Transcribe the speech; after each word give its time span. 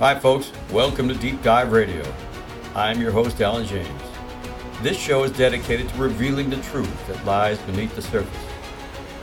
Hi, 0.00 0.18
folks. 0.18 0.50
Welcome 0.72 1.08
to 1.08 1.14
Deep 1.14 1.42
Dive 1.42 1.72
Radio. 1.72 2.02
I'm 2.74 3.02
your 3.02 3.12
host, 3.12 3.38
Alan 3.42 3.66
James. 3.66 4.02
This 4.80 4.96
show 4.96 5.24
is 5.24 5.32
dedicated 5.32 5.90
to 5.90 5.98
revealing 5.98 6.48
the 6.48 6.56
truth 6.56 7.06
that 7.06 7.22
lies 7.26 7.58
beneath 7.58 7.94
the 7.94 8.00
surface. 8.00 8.46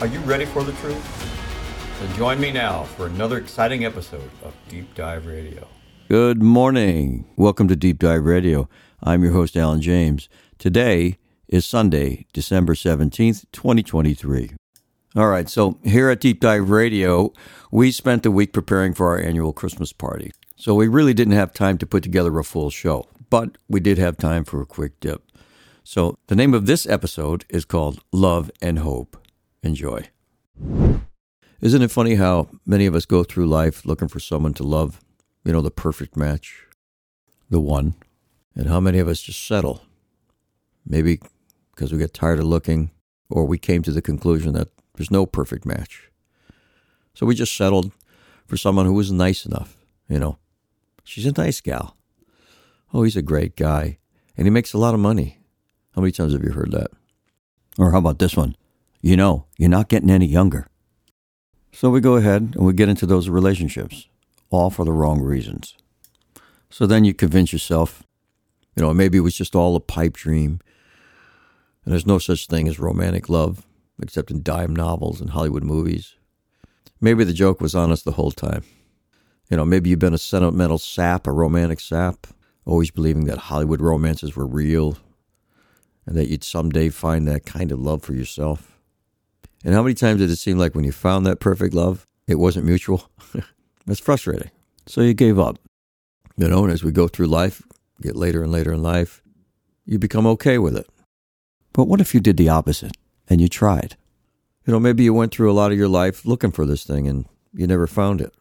Are 0.00 0.06
you 0.06 0.18
ready 0.20 0.44
for 0.44 0.62
the 0.62 0.72
truth? 0.72 1.98
Then 1.98 2.14
join 2.14 2.38
me 2.38 2.52
now 2.52 2.82
for 2.82 3.06
another 3.06 3.38
exciting 3.38 3.86
episode 3.86 4.30
of 4.44 4.52
Deep 4.68 4.94
Dive 4.94 5.24
Radio. 5.24 5.66
Good 6.10 6.42
morning. 6.42 7.24
Welcome 7.36 7.68
to 7.68 7.76
Deep 7.76 7.98
Dive 7.98 8.26
Radio. 8.26 8.68
I'm 9.02 9.22
your 9.22 9.32
host, 9.32 9.56
Alan 9.56 9.80
James. 9.80 10.28
Today 10.58 11.16
is 11.48 11.64
Sunday, 11.64 12.26
December 12.34 12.74
17th, 12.74 13.46
2023. 13.50 14.50
All 15.16 15.28
right, 15.28 15.48
so 15.48 15.78
here 15.84 16.10
at 16.10 16.20
Deep 16.20 16.40
Dive 16.40 16.68
Radio, 16.68 17.32
we 17.72 17.90
spent 17.90 18.24
the 18.24 18.30
week 18.30 18.52
preparing 18.52 18.92
for 18.92 19.06
our 19.06 19.18
annual 19.18 19.54
Christmas 19.54 19.94
party. 19.94 20.32
So 20.58 20.74
we 20.74 20.88
really 20.88 21.12
didn't 21.12 21.34
have 21.34 21.52
time 21.52 21.76
to 21.78 21.86
put 21.86 22.02
together 22.02 22.38
a 22.38 22.44
full 22.44 22.70
show, 22.70 23.06
but 23.28 23.58
we 23.68 23.78
did 23.78 23.98
have 23.98 24.16
time 24.16 24.42
for 24.42 24.62
a 24.62 24.66
quick 24.66 24.98
dip. 25.00 25.22
So 25.84 26.18
the 26.28 26.34
name 26.34 26.54
of 26.54 26.64
this 26.64 26.86
episode 26.86 27.44
is 27.50 27.66
called 27.66 28.00
Love 28.10 28.50
and 28.62 28.78
Hope. 28.78 29.18
Enjoy. 29.62 30.08
Isn't 31.60 31.82
it 31.82 31.90
funny 31.90 32.14
how 32.14 32.48
many 32.64 32.86
of 32.86 32.94
us 32.94 33.04
go 33.04 33.22
through 33.22 33.48
life 33.48 33.84
looking 33.84 34.08
for 34.08 34.18
someone 34.18 34.54
to 34.54 34.62
love? 34.62 35.00
You 35.44 35.52
know, 35.52 35.60
the 35.60 35.70
perfect 35.70 36.16
match, 36.16 36.64
the 37.50 37.60
one. 37.60 37.94
And 38.54 38.68
how 38.68 38.80
many 38.80 38.98
of 38.98 39.08
us 39.08 39.20
just 39.20 39.46
settle? 39.46 39.82
Maybe 40.86 41.20
because 41.74 41.92
we 41.92 41.98
get 41.98 42.14
tired 42.14 42.38
of 42.38 42.46
looking, 42.46 42.92
or 43.28 43.44
we 43.44 43.58
came 43.58 43.82
to 43.82 43.92
the 43.92 44.00
conclusion 44.00 44.54
that 44.54 44.68
there's 44.94 45.10
no 45.10 45.26
perfect 45.26 45.66
match. 45.66 46.10
So 47.12 47.26
we 47.26 47.34
just 47.34 47.54
settled 47.54 47.92
for 48.46 48.56
someone 48.56 48.86
who 48.86 48.94
was 48.94 49.12
nice 49.12 49.44
enough, 49.44 49.76
you 50.08 50.18
know. 50.18 50.38
She's 51.06 51.24
a 51.24 51.32
nice 51.40 51.60
gal. 51.60 51.96
Oh, 52.92 53.04
he's 53.04 53.16
a 53.16 53.22
great 53.22 53.56
guy. 53.56 53.98
And 54.36 54.44
he 54.44 54.50
makes 54.50 54.72
a 54.72 54.78
lot 54.78 54.92
of 54.92 54.98
money. 54.98 55.38
How 55.94 56.02
many 56.02 56.10
times 56.10 56.32
have 56.32 56.42
you 56.42 56.50
heard 56.50 56.72
that? 56.72 56.88
Or 57.78 57.92
how 57.92 57.98
about 57.98 58.18
this 58.18 58.36
one? 58.36 58.56
You 59.00 59.16
know, 59.16 59.46
you're 59.56 59.70
not 59.70 59.88
getting 59.88 60.10
any 60.10 60.26
younger. 60.26 60.66
So 61.72 61.90
we 61.90 62.00
go 62.00 62.16
ahead 62.16 62.54
and 62.56 62.66
we 62.66 62.72
get 62.72 62.88
into 62.88 63.06
those 63.06 63.28
relationships, 63.28 64.08
all 64.50 64.68
for 64.68 64.84
the 64.84 64.92
wrong 64.92 65.20
reasons. 65.22 65.76
So 66.70 66.86
then 66.86 67.04
you 67.04 67.14
convince 67.14 67.52
yourself, 67.52 68.02
you 68.74 68.82
know, 68.82 68.92
maybe 68.92 69.16
it 69.16 69.22
was 69.22 69.36
just 69.36 69.54
all 69.54 69.76
a 69.76 69.80
pipe 69.80 70.14
dream. 70.14 70.60
And 71.84 71.92
there's 71.92 72.06
no 72.06 72.18
such 72.18 72.48
thing 72.48 72.66
as 72.66 72.80
romantic 72.80 73.28
love, 73.28 73.64
except 74.02 74.32
in 74.32 74.42
dime 74.42 74.74
novels 74.74 75.20
and 75.20 75.30
Hollywood 75.30 75.62
movies. 75.62 76.16
Maybe 77.00 77.22
the 77.22 77.32
joke 77.32 77.60
was 77.60 77.76
on 77.76 77.92
us 77.92 78.02
the 78.02 78.12
whole 78.12 78.32
time. 78.32 78.64
You 79.50 79.56
know, 79.56 79.64
maybe 79.64 79.90
you've 79.90 79.98
been 79.98 80.14
a 80.14 80.18
sentimental 80.18 80.78
sap, 80.78 81.26
a 81.26 81.32
romantic 81.32 81.80
sap, 81.80 82.26
always 82.64 82.90
believing 82.90 83.26
that 83.26 83.38
Hollywood 83.38 83.80
romances 83.80 84.34
were 84.34 84.46
real 84.46 84.98
and 86.04 86.16
that 86.16 86.28
you'd 86.28 86.44
someday 86.44 86.88
find 86.88 87.26
that 87.28 87.46
kind 87.46 87.72
of 87.72 87.80
love 87.80 88.02
for 88.02 88.12
yourself. 88.12 88.76
And 89.64 89.74
how 89.74 89.82
many 89.82 89.94
times 89.94 90.20
did 90.20 90.30
it 90.30 90.36
seem 90.36 90.58
like 90.58 90.74
when 90.74 90.84
you 90.84 90.92
found 90.92 91.26
that 91.26 91.40
perfect 91.40 91.74
love, 91.74 92.06
it 92.26 92.36
wasn't 92.36 92.66
mutual? 92.66 93.08
That's 93.86 94.00
frustrating. 94.00 94.50
So 94.86 95.00
you 95.00 95.14
gave 95.14 95.38
up. 95.38 95.58
You 96.36 96.48
know, 96.48 96.64
and 96.64 96.72
as 96.72 96.84
we 96.84 96.92
go 96.92 97.08
through 97.08 97.28
life, 97.28 97.62
get 98.00 98.14
later 98.14 98.42
and 98.42 98.52
later 98.52 98.72
in 98.72 98.82
life, 98.82 99.22
you 99.84 99.98
become 99.98 100.26
okay 100.26 100.58
with 100.58 100.76
it. 100.76 100.88
But 101.72 101.84
what 101.84 102.00
if 102.00 102.14
you 102.14 102.20
did 102.20 102.36
the 102.36 102.48
opposite 102.48 102.96
and 103.28 103.40
you 103.40 103.48
tried? 103.48 103.96
You 104.66 104.72
know, 104.72 104.80
maybe 104.80 105.04
you 105.04 105.14
went 105.14 105.32
through 105.32 105.50
a 105.50 105.54
lot 105.54 105.72
of 105.72 105.78
your 105.78 105.88
life 105.88 106.26
looking 106.26 106.50
for 106.50 106.66
this 106.66 106.84
thing 106.84 107.06
and 107.06 107.26
you 107.54 107.66
never 107.66 107.86
found 107.86 108.20
it. 108.20 108.34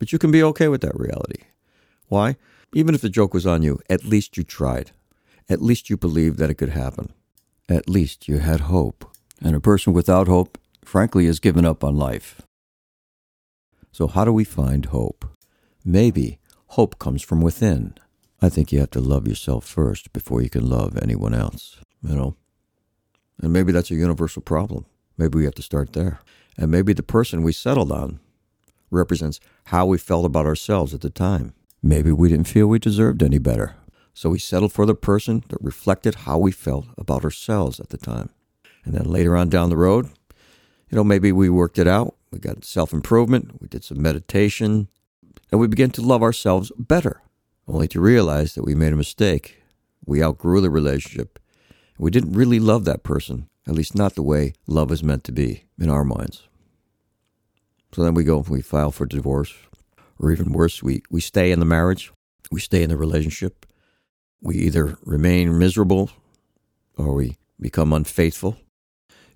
But 0.00 0.12
you 0.12 0.18
can 0.18 0.32
be 0.32 0.42
okay 0.42 0.66
with 0.66 0.80
that 0.80 0.98
reality. 0.98 1.44
Why? 2.08 2.36
Even 2.74 2.94
if 2.94 3.02
the 3.02 3.10
joke 3.10 3.34
was 3.34 3.46
on 3.46 3.62
you, 3.62 3.78
at 3.88 4.02
least 4.02 4.36
you 4.36 4.42
tried. 4.42 4.90
At 5.48 5.60
least 5.60 5.90
you 5.90 5.96
believed 5.96 6.38
that 6.38 6.50
it 6.50 6.54
could 6.54 6.70
happen. 6.70 7.12
At 7.68 7.88
least 7.88 8.26
you 8.26 8.38
had 8.38 8.60
hope. 8.62 9.04
And 9.42 9.54
a 9.54 9.60
person 9.60 9.92
without 9.92 10.26
hope, 10.26 10.58
frankly, 10.84 11.26
has 11.26 11.38
given 11.38 11.66
up 11.66 11.84
on 11.84 11.96
life. 11.96 12.40
So, 13.92 14.06
how 14.06 14.24
do 14.24 14.32
we 14.32 14.44
find 14.44 14.86
hope? 14.86 15.36
Maybe 15.84 16.38
hope 16.68 16.98
comes 16.98 17.22
from 17.22 17.42
within. 17.42 17.94
I 18.40 18.48
think 18.48 18.72
you 18.72 18.80
have 18.80 18.90
to 18.92 19.00
love 19.00 19.28
yourself 19.28 19.66
first 19.66 20.12
before 20.14 20.40
you 20.40 20.48
can 20.48 20.68
love 20.68 20.96
anyone 20.96 21.34
else, 21.34 21.78
you 22.02 22.14
know? 22.14 22.36
And 23.42 23.52
maybe 23.52 23.70
that's 23.70 23.90
a 23.90 23.96
universal 23.96 24.40
problem. 24.40 24.86
Maybe 25.18 25.36
we 25.36 25.44
have 25.44 25.56
to 25.56 25.62
start 25.62 25.92
there. 25.92 26.20
And 26.56 26.70
maybe 26.70 26.94
the 26.94 27.02
person 27.02 27.42
we 27.42 27.52
settled 27.52 27.92
on 27.92 28.20
represents 28.90 29.40
how 29.66 29.86
we 29.86 29.98
felt 29.98 30.24
about 30.24 30.46
ourselves 30.46 30.94
at 30.94 31.00
the 31.00 31.10
time. 31.10 31.54
Maybe 31.82 32.12
we 32.12 32.28
didn't 32.28 32.48
feel 32.48 32.66
we 32.66 32.78
deserved 32.78 33.22
any 33.22 33.38
better. 33.38 33.76
So 34.12 34.30
we 34.30 34.38
settled 34.38 34.72
for 34.72 34.86
the 34.86 34.94
person 34.94 35.44
that 35.48 35.62
reflected 35.62 36.14
how 36.26 36.38
we 36.38 36.52
felt 36.52 36.86
about 36.98 37.24
ourselves 37.24 37.80
at 37.80 37.90
the 37.90 37.96
time. 37.96 38.30
And 38.84 38.94
then 38.94 39.04
later 39.04 39.36
on 39.36 39.48
down 39.48 39.70
the 39.70 39.76
road, 39.76 40.06
you 40.90 40.96
know, 40.96 41.04
maybe 41.04 41.32
we 41.32 41.48
worked 41.48 41.78
it 41.78 41.86
out. 41.86 42.16
We 42.30 42.38
got 42.38 42.64
self 42.64 42.92
improvement. 42.92 43.60
We 43.60 43.68
did 43.68 43.84
some 43.84 44.02
meditation. 44.02 44.88
And 45.50 45.60
we 45.60 45.68
began 45.68 45.90
to 45.92 46.02
love 46.02 46.22
ourselves 46.22 46.70
better, 46.78 47.22
only 47.66 47.88
to 47.88 48.00
realize 48.00 48.54
that 48.54 48.64
we 48.64 48.74
made 48.74 48.92
a 48.92 48.96
mistake. 48.96 49.62
We 50.04 50.22
outgrew 50.22 50.60
the 50.60 50.70
relationship 50.70 51.38
we 52.00 52.10
didn't 52.10 52.32
really 52.32 52.58
love 52.58 52.86
that 52.86 53.02
person, 53.02 53.50
at 53.66 53.74
least 53.74 53.94
not 53.94 54.14
the 54.14 54.22
way 54.22 54.54
love 54.66 54.90
is 54.90 55.02
meant 55.02 55.22
to 55.24 55.32
be 55.32 55.64
in 55.78 55.90
our 55.90 56.02
minds. 56.02 56.48
So 57.92 58.02
then 58.02 58.14
we 58.14 58.24
go, 58.24 58.38
we 58.48 58.62
file 58.62 58.90
for 58.90 59.06
divorce, 59.06 59.54
or 60.18 60.30
even 60.30 60.52
worse, 60.52 60.82
we, 60.82 61.02
we 61.10 61.20
stay 61.20 61.50
in 61.50 61.58
the 61.58 61.66
marriage, 61.66 62.12
we 62.50 62.60
stay 62.60 62.82
in 62.82 62.90
the 62.90 62.96
relationship. 62.96 63.66
We 64.42 64.56
either 64.56 64.96
remain 65.04 65.58
miserable 65.58 66.10
or 66.96 67.14
we 67.14 67.36
become 67.60 67.92
unfaithful. 67.92 68.56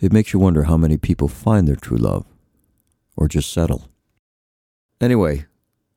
It 0.00 0.12
makes 0.12 0.32
you 0.32 0.38
wonder 0.38 0.64
how 0.64 0.76
many 0.76 0.96
people 0.96 1.28
find 1.28 1.66
their 1.66 1.76
true 1.76 1.96
love 1.96 2.24
or 3.16 3.28
just 3.28 3.52
settle. 3.52 3.88
Anyway, 5.00 5.46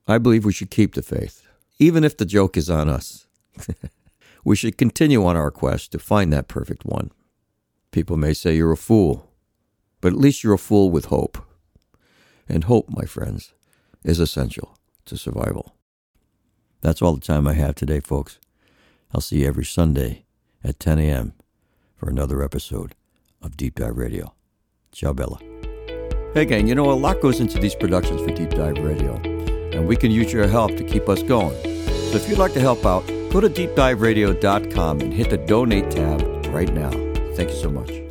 I 0.08 0.18
believe 0.18 0.46
we 0.46 0.54
should 0.54 0.72
keep 0.72 0.96
the 0.96 1.02
faith, 1.02 1.48
even 1.78 2.04
if 2.04 2.18
the 2.18 2.26
joke 2.26 2.58
is 2.58 2.70
on 2.70 2.90
us. 2.90 3.28
We 4.46 4.56
should 4.56 4.78
continue 4.78 5.26
on 5.26 5.36
our 5.36 5.50
quest 5.50 5.92
to 5.92 6.00
find 6.00 6.32
that 6.32 6.48
perfect 6.48 6.86
one. 6.86 7.10
People 7.92 8.16
may 8.16 8.34
say 8.34 8.56
you're 8.56 8.72
a 8.72 8.78
fool, 8.78 9.32
but 10.02 10.14
at 10.14 10.20
least 10.20 10.44
you're 10.44 10.54
a 10.54 10.60
fool 10.60 10.92
with 10.92 11.06
hope. 11.06 11.44
And 12.48 12.66
hope, 12.66 12.90
my 12.90 13.06
friends, 13.06 13.54
is 14.04 14.20
essential 14.20 14.78
to 15.06 15.18
survival. 15.18 15.76
That's 16.82 17.02
all 17.02 17.14
the 17.14 17.22
time 17.22 17.48
I 17.48 17.54
have 17.54 17.76
today, 17.76 18.00
folks. 18.00 18.40
I'll 19.14 19.22
see 19.22 19.42
you 19.42 19.48
every 19.48 19.66
Sunday 19.66 20.26
at 20.64 20.80
10 20.80 21.00
a.m. 21.00 21.34
for 21.96 22.10
another 22.10 22.44
episode 22.44 22.96
of 23.42 23.58
Deep 23.58 23.76
Dive 23.76 23.98
Radio. 23.98 24.34
Ciao, 24.92 25.14
Bella. 25.14 25.40
Hey, 26.34 26.46
gang, 26.46 26.68
you 26.68 26.76
know, 26.76 26.92
a 26.92 26.94
lot 26.94 27.22
goes 27.22 27.40
into 27.40 27.60
these 27.60 27.76
productions 27.76 28.22
for 28.22 28.32
Deep 28.32 28.50
Dive 28.50 28.78
Radio, 28.78 29.16
and 29.74 29.88
we 29.88 29.96
can 29.96 30.12
use 30.12 30.32
your 30.32 30.48
help 30.48 30.76
to 30.78 30.84
keep 30.84 31.08
us 31.10 31.24
going. 31.24 31.56
So 31.64 32.18
if 32.18 32.30
you'd 32.30 32.38
like 32.38 32.54
to 32.54 32.60
help 32.60 32.86
out, 32.86 33.10
Go 33.36 33.42
to 33.42 33.50
deepdiveradio.com 33.50 35.02
and 35.02 35.14
hit 35.14 35.30
the 35.30 35.38
donate 35.38 35.92
tab 35.92 36.22
right 36.54 36.74
now. 36.74 36.90
Thank 37.36 37.50
you 37.50 37.58
so 37.58 37.70
much. 37.70 38.05